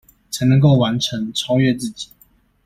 [0.31, 2.09] 才能夠完成、超越自己